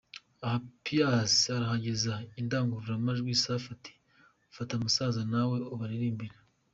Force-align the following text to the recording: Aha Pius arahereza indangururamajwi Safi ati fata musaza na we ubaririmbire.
Aha 0.45 0.57
Pius 0.83 1.33
arahereza 1.55 2.13
indangururamajwi 2.39 3.39
Safi 3.43 3.67
ati 3.75 3.93
fata 4.55 4.73
musaza 4.81 5.21
na 5.31 5.41
we 5.49 5.57
ubaririmbire. 5.73 6.37